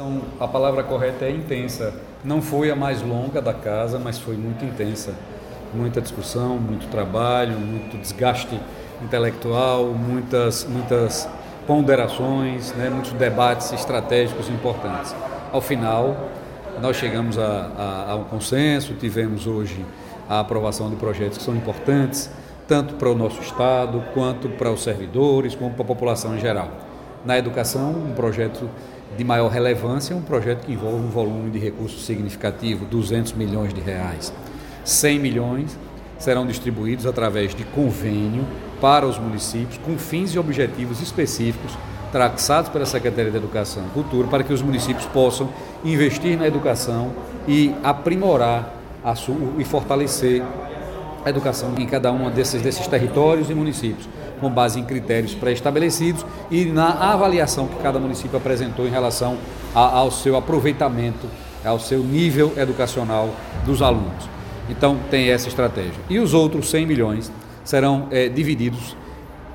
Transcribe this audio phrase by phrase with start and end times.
[0.00, 1.92] Então, a palavra correta é intensa.
[2.24, 5.12] Não foi a mais longa da casa, mas foi muito intensa.
[5.74, 8.58] Muita discussão, muito trabalho, muito desgaste
[9.02, 11.28] intelectual, muitas, muitas
[11.66, 15.14] ponderações, né, muitos debates estratégicos importantes.
[15.52, 16.16] Ao final,
[16.80, 19.84] nós chegamos a, a, a um consenso, tivemos hoje
[20.26, 22.30] a aprovação de projetos que são importantes,
[22.66, 26.70] tanto para o nosso Estado, quanto para os servidores, como para a população em geral.
[27.22, 28.66] Na educação, um projeto
[29.16, 33.80] de maior relevância, um projeto que envolve um volume de recursos significativo, 200 milhões de
[33.80, 34.32] reais.
[34.84, 35.78] 100 milhões
[36.18, 38.46] serão distribuídos através de convênio
[38.80, 41.76] para os municípios com fins e objetivos específicos
[42.12, 45.48] traçados pela Secretaria de Educação e Cultura para que os municípios possam
[45.84, 47.12] investir na educação
[47.46, 48.74] e aprimorar
[49.58, 50.42] e fortalecer
[51.24, 54.08] a educação em cada um desses, desses territórios e municípios,
[54.40, 59.36] com base em critérios pré-estabelecidos e na avaliação que cada município apresentou em relação
[59.74, 61.26] a, ao seu aproveitamento,
[61.64, 63.30] ao seu nível educacional
[63.64, 64.28] dos alunos.
[64.68, 66.00] Então, tem essa estratégia.
[66.08, 67.32] E os outros 100 milhões
[67.64, 68.96] serão é, divididos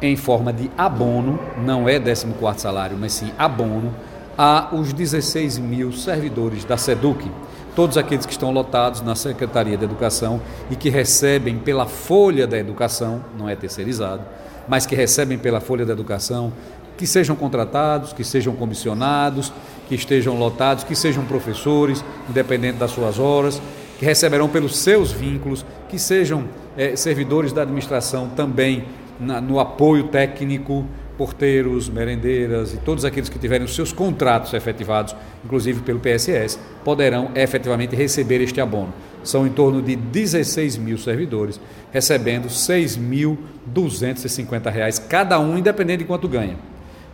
[0.00, 3.94] em forma de abono, não é 14 salário, mas sim abono,
[4.36, 7.30] a os 16 mil servidores da SEDUC,
[7.76, 12.58] todos aqueles que estão lotados na Secretaria de Educação e que recebem pela folha da
[12.58, 14.22] educação, não é terceirizado,
[14.68, 16.52] mas que recebem pela folha da educação,
[16.96, 19.52] que sejam contratados, que sejam comissionados,
[19.88, 23.60] que estejam lotados, que sejam professores, independente das suas horas,
[23.98, 26.44] que receberão pelos seus vínculos, que sejam
[26.76, 28.84] é, servidores da administração também
[29.18, 30.84] na, no apoio técnico,
[31.22, 37.30] porteiros, merendeiras e todos aqueles que tiverem os seus contratos efetivados, inclusive pelo PSS, poderão
[37.36, 38.92] efetivamente receber este abono.
[39.22, 41.60] São em torno de 16 mil servidores,
[41.92, 46.56] recebendo R$ 6.250 cada um, independente de quanto ganha.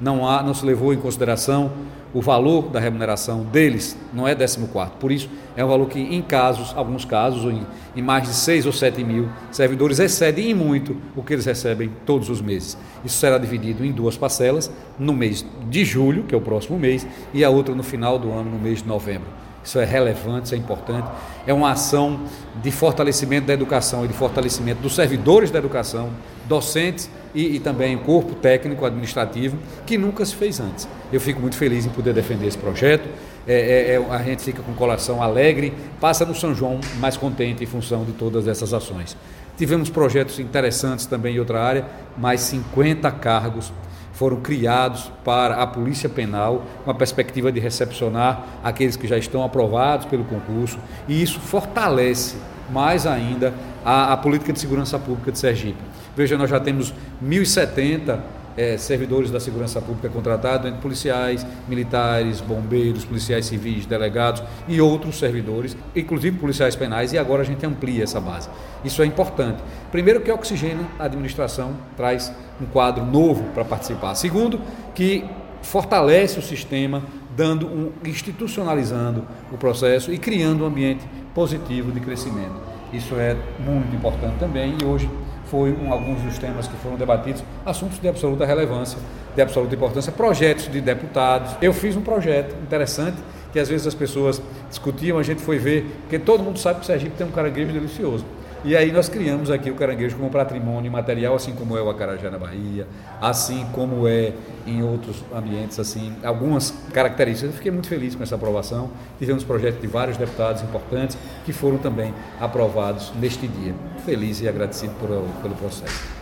[0.01, 1.73] Não, há, não se levou em consideração
[2.13, 4.93] o valor da remuneração deles não é 14.
[4.99, 8.65] Por isso, é um valor que, em casos, alguns casos, em, em mais de 6
[8.65, 12.79] ou 7 mil servidores, excede em muito o que eles recebem todos os meses.
[13.05, 17.07] Isso será dividido em duas parcelas, no mês de julho, que é o próximo mês,
[17.35, 19.29] e a outra no final do ano, no mês de novembro.
[19.63, 21.07] Isso é relevante, isso é importante.
[21.47, 22.21] É uma ação
[22.63, 26.09] de fortalecimento da educação e de fortalecimento dos servidores da educação,
[26.47, 29.57] docentes e, e também o corpo técnico administrativo,
[29.87, 30.89] que nunca se fez antes.
[31.13, 33.09] Eu fico muito feliz em poder defender esse projeto.
[33.47, 37.17] É, é, é, a gente fica com o coração alegre, passa no São João mais
[37.17, 39.17] contente em função de todas essas ações.
[39.57, 41.87] Tivemos projetos interessantes também em outra área,
[42.17, 43.73] mais 50 cargos
[44.19, 49.45] foram criados para a Polícia Penal, com a perspectiva de recepcionar aqueles que já estão
[49.45, 52.35] aprovados pelo concurso, e isso fortalece
[52.69, 55.79] mais ainda a, a política de segurança pública de Sergipe.
[56.17, 56.93] Veja, nós já temos
[57.25, 58.19] 1.070
[58.59, 65.17] é, servidores da segurança pública contratados, entre policiais, militares, bombeiros, policiais civis, delegados e outros
[65.17, 68.49] servidores, inclusive policiais penais, e agora a gente amplia essa base.
[68.85, 69.63] Isso é importante.
[69.93, 74.17] Primeiro, que oxigênio a administração traz um quadro novo para participar.
[74.17, 74.61] Segundo,
[74.93, 75.25] que
[75.63, 77.03] fortalece o sistema,
[77.37, 82.57] dando um, institucionalizando o processo e criando um ambiente positivo de crescimento.
[82.93, 85.09] Isso é muito importante também e hoje
[85.51, 88.99] foi um, alguns dos temas que foram debatidos, assuntos de absoluta relevância,
[89.35, 91.55] de absoluta importância, projetos de deputados.
[91.61, 93.17] Eu fiz um projeto interessante
[93.53, 96.85] que às vezes as pessoas discutiam, a gente foi ver, porque todo mundo sabe que
[96.85, 98.25] o Sergipe tem um caranguejo delicioso.
[98.65, 102.29] E aí nós criamos aqui o caranguejo como patrimônio material, assim como é o acarajé
[102.29, 102.89] na Bahia,
[103.21, 104.33] assim como é
[104.67, 107.51] em outros ambientes, assim, algumas características.
[107.51, 108.91] Eu fiquei muito feliz com essa aprovação.
[109.19, 113.75] Tivemos projetos de vários deputados importantes que foram também aprovados neste dia.
[114.05, 115.09] Feliz e agradecido por,
[115.41, 116.18] pelo processo.